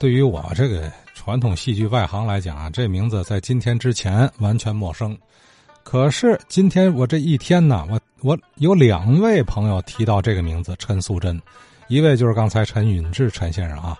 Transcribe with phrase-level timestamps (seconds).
[0.00, 5.14] 对于我这个传统戏剧外行来讲啊，这名字在今天之前完全陌生。
[5.82, 11.38] 可是今天我这一天呢，我我有两位朋友提到这个名字陈素贞，
[11.88, 13.94] 一位就是刚才陈允志陈先生啊，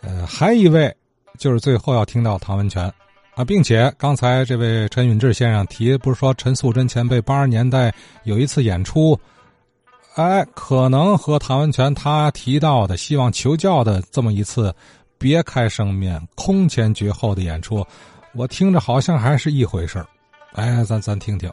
[0.00, 0.90] 呃，还一位
[1.36, 2.90] 就是最后要听到唐文泉
[3.34, 7.92] 啊，并且刚才这位陈允志先生提不是说陈素贞前辈八十年代
[8.22, 9.18] 有一次演出，
[10.14, 14.74] 哎，可能和唐文泉他提到的希望求教的这么一次
[15.24, 17.82] 别开生面空前绝后的演出，
[18.34, 20.06] 我听着好像还是一回事儿。
[20.52, 21.50] 哎，咱咱听听。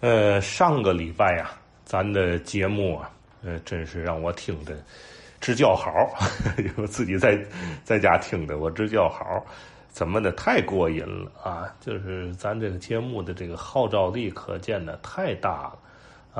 [0.00, 1.50] 呃，上个礼拜呀，
[1.84, 3.10] 咱的节目啊，
[3.44, 4.74] 呃，真是让我听的
[5.42, 5.92] 直叫好，
[6.78, 7.38] 我自己在
[7.84, 9.44] 在家听的，我直叫好，
[9.90, 11.68] 怎么的太过瘾了啊！
[11.82, 15.78] 就是咱这个节目的这个号召力，可见的太大了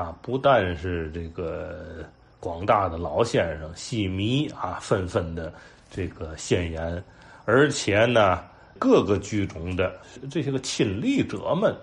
[0.02, 0.16] 啊！
[0.22, 2.02] 不但是这个
[2.40, 5.52] 广大的老先生、戏迷啊，纷纷的
[5.90, 7.02] 这个献言，
[7.44, 8.42] 而且呢。
[8.78, 9.90] 各个剧种的
[10.30, 11.74] 这些个亲历者们，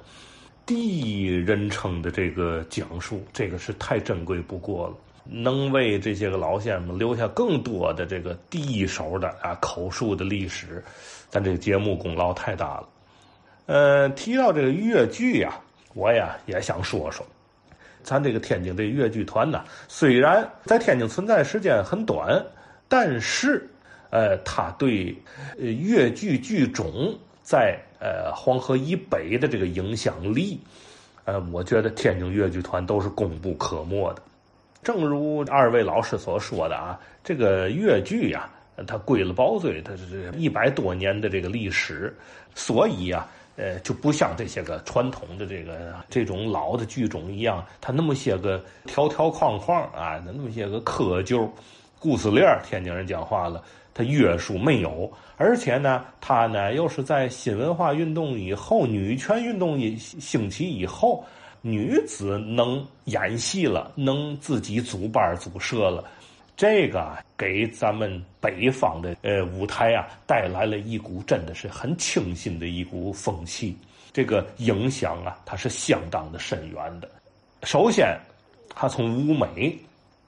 [0.63, 4.93] 第一人称的这个讲述，这个是太珍贵不过了，
[5.25, 10.83] 能为这些个老先生留下更多的这个第一手的啊口述的历史，
[11.29, 12.89] 咱这个节目功劳太大了。
[13.65, 15.59] 呃，提到这个越剧呀，
[15.95, 17.25] 我呀也想说说，
[18.03, 22.39] 咱这个天津这越剧团呢，虽然在天津存在时间很短，
[22.87, 23.67] 但是。
[24.13, 25.17] 呃，他对
[25.57, 30.59] 呃越剧剧种在呃黄河以北的这个影响力，
[31.25, 34.21] 呃，我觉得天津越剧团都是功不可没的。
[34.83, 38.47] 正如二位老师所说的啊，这个越剧呀，
[38.85, 42.15] 它归了包嘴，它是一百多年的这个历史，
[42.53, 51.49] 所以啊，呃，就不像这些个传统的这个这种老的剧种一样，它那么些个条条框框啊，那么些个窠臼、
[51.97, 53.63] 故事链天津人讲话了。
[53.95, 61.23] 它约束没有，而且呢，它呢又是在新文化运动以后、女权运动一兴起以后，
[61.61, 66.03] 女子能演戏了，能自己组班组社了，
[66.57, 73.77] 这个给咱们北方的呃舞台啊带来了一股真的是很清新的一股风气，
[74.11, 77.07] 这个影响啊，它是相当的深远的。
[77.61, 78.17] 首先，
[78.73, 79.77] 它从舞美，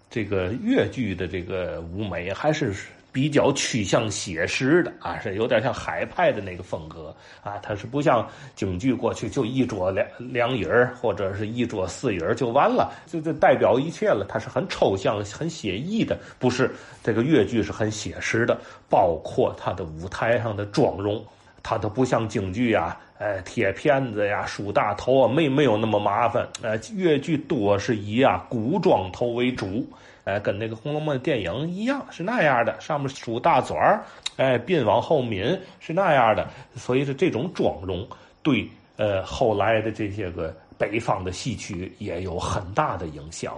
[0.08, 2.75] 这个越剧的这个舞美还是。
[3.16, 8.28] 比较趋向写实的啊，是有点像海派的那个风格啊，它是不像
[8.58, 14.25] 京剧过去就一桌两两椅儿或者是一桌四椅儿就完了，就就代表一切了。
[14.28, 16.70] 它是很抽象、很写意的，不是
[17.02, 18.59] 这个越剧是很写实的，
[18.90, 21.25] 包括它的舞台上的妆容，
[21.64, 26.48] 它都不像京剧啊，呃，贴片子呀、梳大头啊，没没有那么麻烦。
[26.62, 29.88] 呃，越剧多是以啊古装头为主。
[30.26, 34.04] 哎，跟那个《红楼梦》电影一样，是那样的，上面梳大嘴儿，
[34.38, 36.50] 哎，鬓往后抿，是那样的。
[36.75, 38.08] 所以说，这种妆容
[38.42, 38.68] 对
[38.98, 43.56] 呃后来的这些个北方的戏曲也有很大的影响。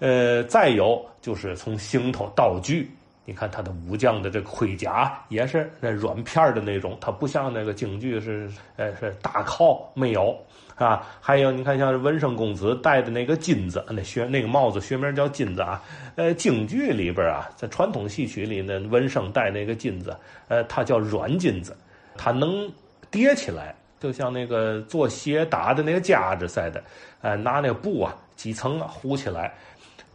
[0.00, 2.90] 呃，再有就是从行头道具。
[3.24, 10.36] 你看他的武将的这个盔甲也是那软片的那种，它不像那个京剧是呃是大靠没有
[10.74, 11.06] 啊。
[11.20, 15.80] 还有你看像文生公子戴的那个金子，那学那个帽子学名叫金子啊。
[16.16, 20.16] 呃，京剧里边啊，在传统戏曲里呢，文生戴那个金子，
[20.48, 21.76] 呃，它叫软金子，
[22.18, 22.68] 它能
[23.08, 26.82] 叠起来，就像那个做鞋打的那个夹子似的，
[27.20, 29.54] 呃，拿那个布啊几层啊糊起来，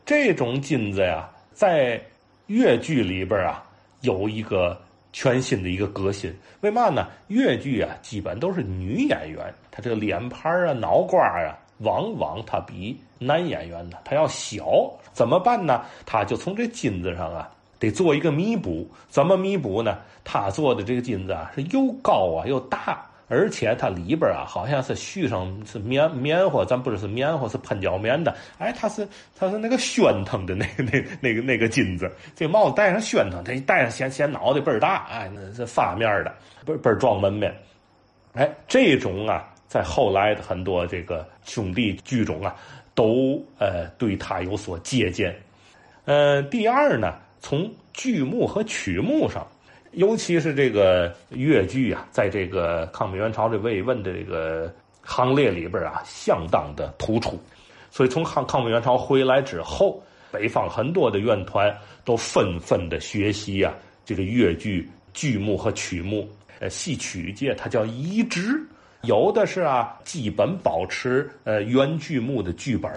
[0.06, 2.01] 这种金子呀，在。
[2.47, 3.63] 越剧里边啊，
[4.02, 4.80] 有一个
[5.13, 6.34] 全新的一个革新。
[6.62, 7.08] 为嘛呢？
[7.28, 14.91] 越剧啊，基本都是女演员，她这个脸盘啊、脑瓜啊，往往她比男演员呢，她要小。
[15.13, 15.84] 怎么办呢？
[16.06, 17.50] 他就从这金子上啊，
[17.80, 18.88] 得做一个弥补。
[19.09, 19.97] 怎么弥补呢？
[20.24, 23.03] 他做的这个金子啊，是又高啊又大。
[23.30, 28.34] 而且它里边啊，好像是续上是棉棉花，咱不知是棉花是喷胶棉的。
[28.58, 29.06] 哎，它是
[29.38, 36.34] 它是那个宣腾的那 那那个那个金子，这帽子戴上宣腾，它一戴上显显脑袋倍儿大，哎，那是发面的，
[36.66, 37.54] 倍倍儿壮门面。
[38.34, 42.56] 哎，这种啊，在后来的很多这个兄弟剧种啊，
[42.96, 45.36] 都呃对他有所借鉴。
[46.06, 49.46] 呃，第二呢，从剧目和曲目上。
[49.98, 54.72] 尤其是这个越剧啊，在这个抗美援朝这慰问的这个
[55.02, 57.40] 行列里边啊，相当的突出。
[57.90, 60.00] 所以从抗抗美援朝回来之后，
[60.32, 63.74] 北方很多的院团都纷纷的学习啊，
[64.06, 66.30] 这个越剧剧目和曲目。
[66.60, 68.64] 呃，戏曲界它叫移植，
[69.02, 72.92] 有的是啊，基本保持呃原剧目的剧本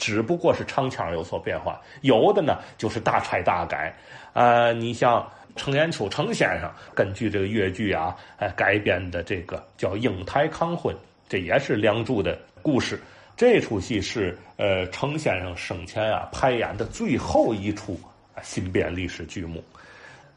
[0.00, 3.94] 只不过是唱腔有所变化；有的呢，就是大拆大改。
[4.32, 5.24] 啊，你像。
[5.56, 10.94] 程砚秋程先生根据这个越剧啊，哎改编的这个叫《英台抗婚》，
[11.28, 12.98] 这也是《梁祝》的故事。
[13.36, 17.98] 这出戏是呃程先生生前啊排演的最后一出
[18.42, 19.62] 新编历史剧目。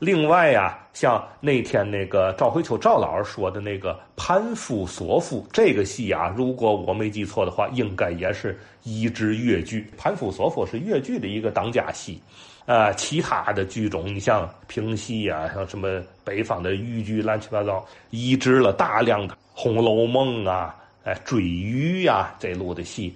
[0.03, 9.79] 另外呀，像那天那个赵慧秋赵老师说的那个《潘夫索夫》这个戏啊，如果我没记错的话，应该也是移植越剧。
[9.97, 12.21] 《潘夫索夫》是越剧的一个当家戏。
[12.65, 23.09] 啊，其他的剧种，你像评戏啊，像什么北方的豫剧，乱七八糟，移植了大量的《红楼梦》啊，哎，追鱼呀这路的戏，《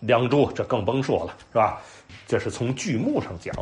[0.00, 1.80] 梁祝》这更甭说了，是吧？
[2.26, 3.54] 这是从剧目上讲。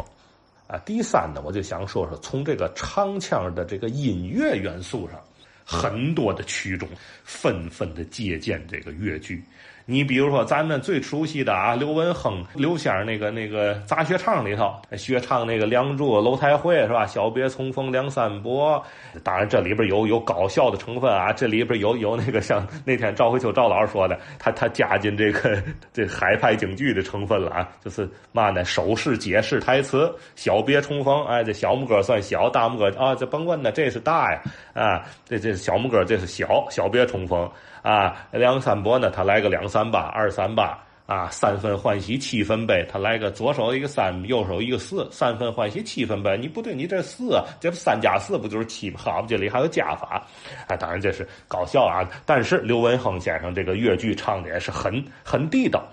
[0.79, 5.23] 第三呢，我就想说说从这个唱腔的这个音乐元素上，
[5.65, 6.89] 很多的曲种
[7.25, 9.43] 纷纷的借鉴这个越剧。
[9.87, 17.05] 你比如说，咱们最熟悉的啊，刘文亨刘先生那个那个杂学唱里头学唱那个《梁祝》《楼台会》是吧？
[17.07, 18.83] 小别重逢梁山伯，
[19.23, 28.65] 当然这里边有有搞笑的成分啊，这里边有有那个像那天赵慧秋赵老师说的，他他加进这个这海派京剧的成分了啊，就是嘛呢？
[28.65, 34.43] 手势解释台词，小别重逢，哎，这小拇哥算小，大拇哥啊，这甭问呢，这是大呀
[34.73, 37.47] 啊，这这小拇哥这是小，小别重逢。
[37.85, 39.11] 啊，梁山伯呢？
[39.11, 42.83] 他来个两三八、二三八啊，三分欢喜七分悲。
[42.91, 46.35] 他来个左手一个三，右手一个四，三分欢喜七分悲。
[46.39, 48.99] 你不对，你这四，这不三加四不就是七吗？
[48.99, 50.27] 好，这里还有加法。
[50.67, 52.09] 啊，当然这是搞笑啊。
[52.25, 55.85] 但是刘文亨先生这个越剧唱的也是很很地道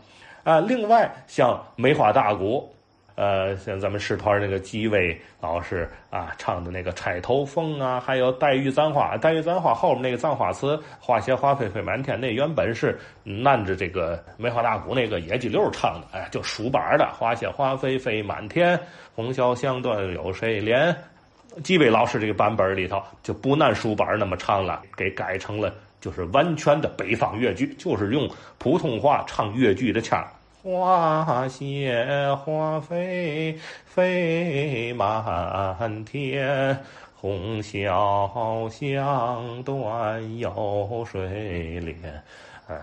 [0.45, 0.61] 啊。
[0.61, 2.73] 另外像梅花大鼓。
[3.21, 9.13] 呃，像咱们师团那个纪委老师啊唱的那个《钗头凤》啊，还有《黛玉簪花》。
[9.19, 12.99] 《黛玉簪花》后面那个簪花词“花谢花飞飞满天”，那原本是
[13.45, 18.79] 按着这个梅花大鼓那个野鸡流唱的，哎，就数板的“花谢花飞飞满天，
[19.13, 20.91] 红绡香断有谁怜”。
[21.63, 28.27] 纪委老师这个版本里头就不按书板那么唱了，给改成了就是完全的北方越剧，就是用
[28.57, 30.25] 普通话唱越剧的腔。
[30.63, 32.05] 花谢
[32.35, 36.77] 花飞飞满天，
[37.15, 41.95] 红消香断有谁怜？
[42.67, 42.77] 哎，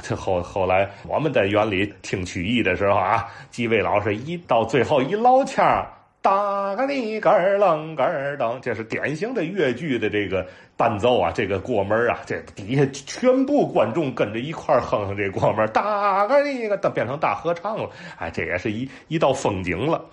[0.00, 5.84] 这后后来我们在园里听曲艺的时候啊，几位老师一到最后一捞腔。
[6.28, 10.46] 大个里个儿楞个儿噔，这是典型的越剧的这个
[10.76, 17.88] 伴奏啊，这个过门啊，这底下全部观众跟着一块哼哼这过门，哒个里个，变成大合唱了，
[18.18, 20.04] 哎，这也是一一道风景了。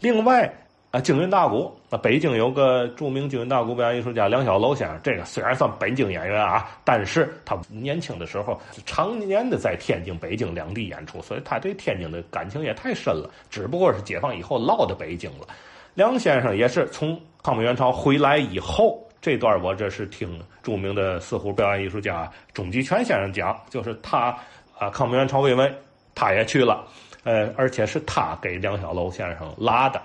[0.00, 0.50] 另外。
[0.90, 13.30] 啊，京韵大鼓，那北京有个著名京韵大鼓表演艺术家梁小楼先生，这个虽然算北京演员啊，但是他年轻的时候常年的在天津、北京两地演出，所以他对天津的感情也太深了。
[13.48, 15.46] 只不过是解放以后落到北京了。
[15.94, 24.36] 梁先生也是从抗美援朝回来以后，这段我这是听著名的四胡表演艺术家钟吉全先生讲，就是他
[24.76, 25.72] 啊，抗美援朝慰问，
[26.16, 26.84] 他也去了，
[27.22, 30.02] 呃，而且是他给梁小楼先生拉的。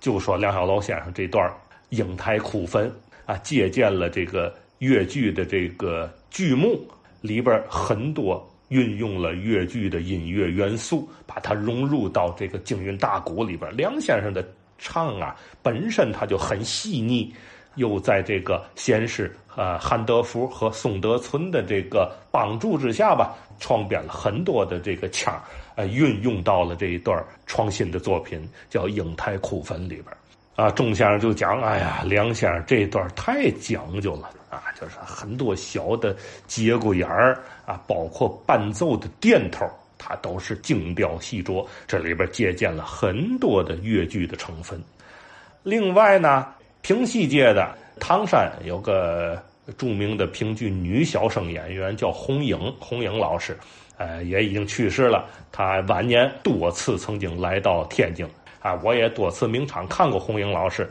[0.00, 1.52] 就说梁小楼先生这段
[1.90, 2.92] 英台哭坟
[3.26, 6.80] 啊，借鉴了这个越剧的这个剧目
[7.20, 13.74] 里边很多运用了越剧的音乐元素，把它融入到这个京韵大鼓里边。
[13.76, 14.46] 梁先生的
[14.78, 17.34] 唱啊，本身他就很细腻，
[17.76, 25.42] 又在这个先是呃韩德福和宋德存的这个帮助之下吧，创编了很多的这个腔儿
[25.78, 30.06] 呃，运用到了这一段创新的作品，叫《英台哭坟》里边
[30.56, 36.16] 啊，钟先生就讲，哎呀，梁先生这段太讲究了啊，就是很多小的
[36.48, 44.82] 节骨眼儿啊，包括伴奏的垫头，它都是精雕细琢，这里边借鉴了很多的越剧的成分。
[45.62, 46.44] 另外呢，
[46.82, 49.40] 评戏界的唐山有个
[49.76, 53.56] 著名的评剧女小生演员叫红英，红英老师。
[53.98, 55.26] 呃，也已经去世了。
[55.52, 58.26] 他晚年多次曾经来到天津
[58.60, 60.88] 啊，我也多次名场看过红英老师。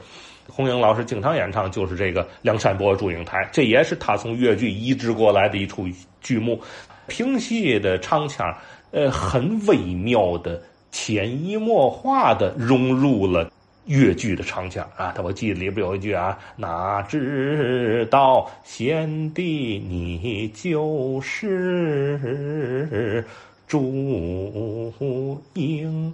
[0.49, 5.87] 红英老师经常演唱就是这个《梁山伯祝英台》，这也是他从越剧移植过来的一出
[6.21, 6.61] 剧目。
[7.07, 8.53] 评戏的唱腔，
[8.91, 10.61] 呃，很微妙的、
[10.91, 13.49] 潜移默化的融入了。
[13.87, 23.23] 越剧的唱腔啊，他我记得里边有一句啊，哪知道贤弟你就是
[23.67, 24.93] 祝
[25.53, 26.13] 英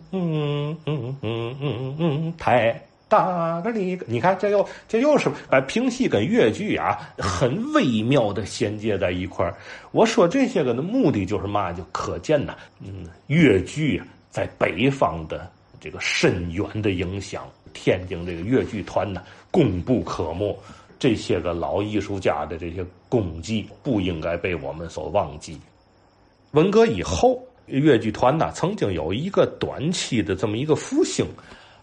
[2.37, 9.55] 台，大个你你看这又这又是把评戏跟越剧啊很微妙的衔接在一块儿。
[9.91, 14.01] 我说这些个的目的就是嘛，就可见呐，嗯，越剧
[14.31, 15.47] 在北方的
[15.79, 17.43] 这个深远的影响。
[17.73, 20.57] 天津这个越剧团呢功不可没。
[20.99, 25.59] 这些个老艺术家的这些功绩不应该被我们所忘记。
[26.51, 31.25] 文革以后，越剧团呢曾经有一个短期的这么一个复兴，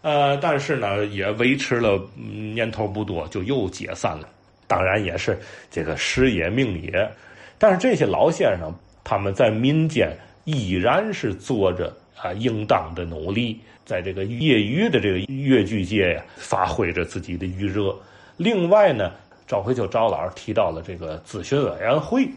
[0.00, 4.26] 呃，但是呢也维持了年头不多，就又解散了。
[4.66, 5.38] 当然也是
[5.70, 7.06] 这个时也命也。
[7.58, 8.72] 但是这些老先生
[9.04, 17.94] 他们在民间依然是做着啊应当的努力，在这个业余的这个越剧界呀发挥着自己的余热。
[18.36, 19.10] 另外呢，
[19.46, 22.28] 赵慧秋赵老师提到了这个咨询委员会，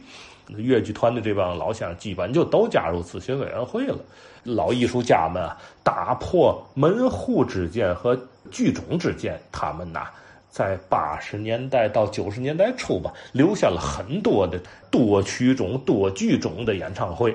[0.58, 3.98] 越剧团的这帮老乡基本就都加入咨询委员会了。
[4.44, 8.18] 老艺术家们啊，打破门户之见和
[8.52, 10.08] 剧种之见，他们呐，
[10.50, 14.60] 在八十年代到九十年代初吧，留下了很多的
[14.92, 17.34] 多曲种、多剧种的演唱会。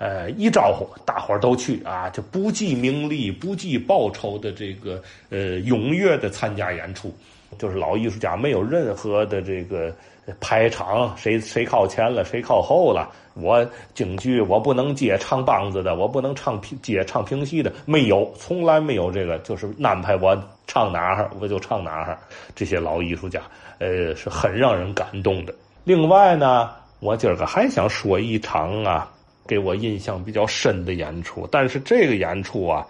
[0.00, 7.14] 呃，一招呼，大伙儿都去啊，就不计名利、不计报酬的这个呃，踊跃的参加演出。
[7.58, 9.92] 就是老艺术家没有任何的这个
[10.40, 13.10] 排场，谁谁靠前了，谁靠后了。
[13.34, 20.34] 我京剧我不能接唱梆子的，我不能唱评接唱评戏的，没有，从来没有这个，就是安排我
[20.66, 22.16] 唱哪儿我就唱哪儿。
[22.54, 23.42] 这些老艺术家，
[23.78, 25.54] 呃，是很让人感动的。
[25.84, 29.10] 另外呢，我今儿个还想说一场啊，
[29.50, 32.86] 给我印象比较深的演出，但是这个演出啊，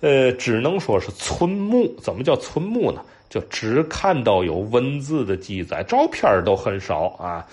[0.00, 1.86] 呃，只能说是村木。
[2.02, 3.00] 怎么叫村木呢？
[3.28, 7.46] 就只看到有文字的记载，照片都很少啊。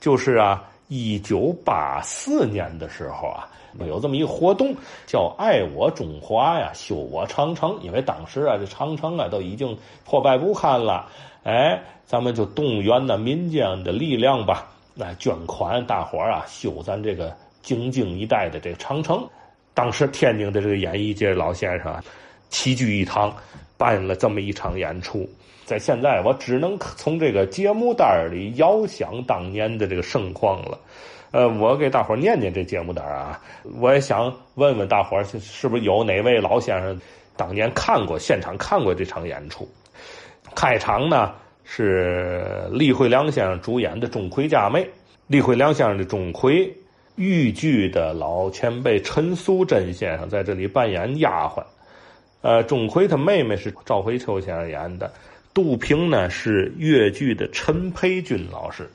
[0.00, 3.48] 就是啊，一九八四年的时候啊，
[3.88, 7.74] 有这么一个活动，叫“爱我中华呀，修我长城”。
[7.80, 11.08] 因为当时啊，这长城啊都已经破败不堪了，
[11.44, 17.34] 哎，咱们就动员呢民间的力量吧，来捐款，大伙啊修咱这个
[17.64, 19.28] 京津一带的这个长城。
[19.74, 22.00] 当时天津的这个演艺界老先生
[22.48, 23.34] 齐聚一堂。
[23.76, 25.28] 办了这么一场演出，
[25.64, 30.78] 在现在我只能从这个节目单里遥想当年的这个盛况了。
[31.32, 33.42] 呃，我给大伙念念这节目单啊，
[33.80, 36.98] 我也想问问大伙是不是有哪位老先生
[37.36, 39.68] 当年看过现场看过这场演出。
[40.54, 44.84] 开场呢是李慧良先生主演的《钟馗嫁妹》，
[45.26, 46.70] 李慧良先生的钟馗，
[47.16, 51.62] 豫剧的老前辈陈素贞先生在这里扮演丫鬟。
[52.42, 55.10] 呃，钟馗他妹妹是赵慧秋先生演的，
[55.54, 58.86] 杜平呢是越剧的陈培军老师，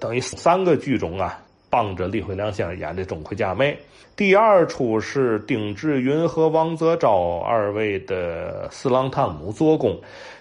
[0.00, 3.76] 等于三个剧种啊，帮着李慧良先生演的钟馗家妹。
[4.16, 9.98] 第二出是丁志云和王泽昭二位的四郎探母做工，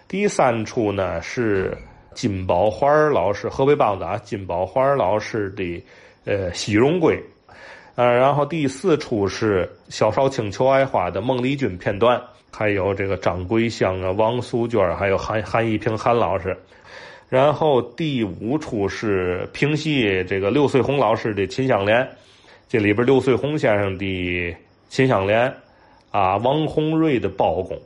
[0.07, 1.77] 第三出呢是
[2.13, 5.83] 金宝环老师河北梆子啊，金宝环老师的
[6.25, 7.21] 呃喜荣归。
[7.95, 16.57] 呃，然后第四出是萧少卿求爱花的孟丽君片段，还有这个张桂香啊、王素娟，还有韩韩一平韩老师。
[17.27, 22.07] 然后第五出是平戏这个六岁红老师的秦香莲，
[22.69, 24.55] 这里边六岁红先生的
[24.87, 25.53] 秦香莲，
[26.09, 27.77] 啊，王洪瑞的包公，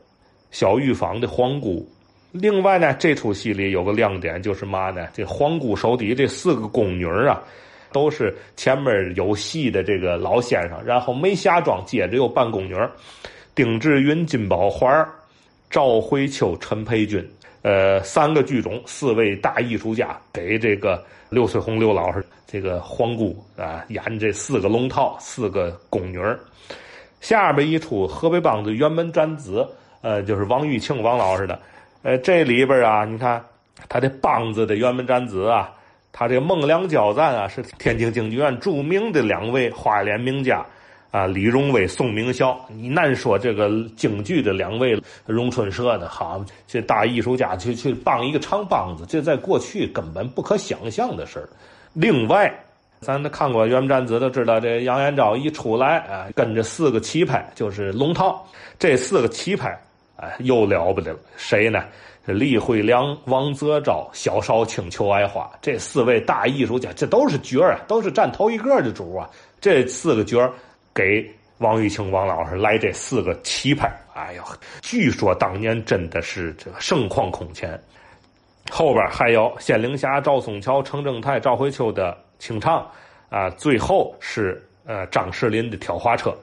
[0.51, 1.85] 小玉坊的皇姑。
[2.31, 5.07] 另外呢，这出戏里有个亮点就是嘛呢？
[5.11, 7.41] 这皇姑手底这四个宫女啊。
[7.93, 12.75] 都是前面有戏的这个老先生，然后没下妆，接着又扮宫女
[13.55, 15.07] 丁志云、金宝环、
[15.69, 17.23] 赵慧秋、陈培军，
[17.61, 26.19] 呃，三个剧种，四位大艺术家给这个刘翠红刘老师这个皇姑啊演这四个龙套，四个宫女
[27.21, 29.65] 下边一出河北梆子辕门斩子，
[30.01, 31.59] 呃，就是王玉庆王老师的，
[32.01, 33.41] 呃，这里边啊，你看
[33.87, 35.71] 他的梆子的辕门斩子啊。
[36.15, 40.63] 他这孟良交赞啊，是天津京剧院著名的两位花脸名家
[41.09, 42.55] 啊，李荣威、宋明孝。
[42.69, 43.67] 你难说这个
[43.97, 51.49] 京剧的两位荣春社的好，这大艺术家去去帮一个长梆子，这在过去根本不可想象的事儿。
[51.93, 52.53] 另外，
[52.99, 59.77] 咱看过《元战子》，都知道这杨延昭一出来啊，跟着四个旗派就是龙套，这四个旗派
[60.15, 61.83] 哎又了不得了，谁呢？
[62.25, 69.29] 李慧良、王泽昭、小少卿、裘爱花这四位大艺术家，这都是角儿啊，都是占头一个的主啊。
[69.59, 70.49] 这四个角儿
[70.93, 74.43] 给王玉清王老师来这四个旗派，哎呦，
[74.81, 77.77] 据说当年真的是这个盛况空前。
[78.71, 82.89] 后边还有仙灵侠赵松桥、程正泰、赵慧秋的清唱
[83.29, 86.33] 啊，最后是呃张世林的挑花车。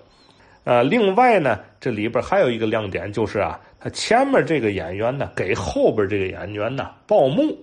[0.64, 3.59] 呃，另外呢，这里边还有一个亮点就是啊。
[3.83, 7.57] 他前面这个演员呢，给后边这个演员呢报幕，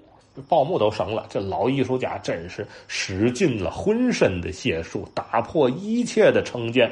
[0.50, 1.27] 报幕都省了。
[1.30, 6.92] 这老艺术家真是使尽了浑身的解数，打破一切的成见。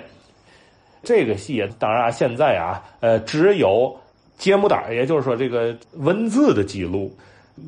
[1.02, 4.00] 这个戏当然现在啊，呃，只有
[4.38, 7.12] 节目单也就是说这个文字的记录，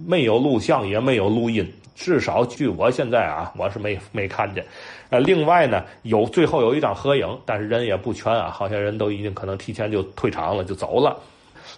[0.06, 1.68] 没有录像也没有录音，
[1.98, 4.64] 至少据我现在啊，我是没没看见。
[5.10, 11.18] 呃，另外呢，有最后有一张合影，但是人也不全啊，好像人都已经可能提前就退场了，就走了。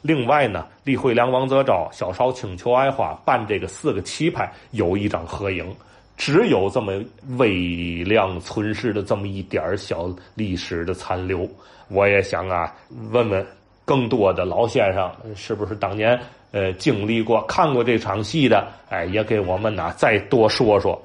[0.01, 5.73] 另外呢，李慧良、王泽昭、小邵、青裘、爱花办这个四个棋牌有一张合影，
[6.17, 7.01] 只有这么
[7.37, 11.49] 微量存世的这么一点小历史的残留。
[11.87, 12.75] 我也想啊，
[13.11, 13.45] 问问
[13.85, 16.19] 更多的老先生，是不是当年
[16.51, 18.67] 呃经历过、看过这场戏的？
[18.89, 21.01] 哎，也给我们呐再多说说。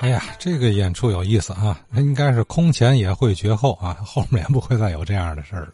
[0.00, 1.80] 哎呀，这个演出有意思啊！
[1.90, 5.72] 那应该是空前也会绝后啊，后面不会再有这样的事儿了。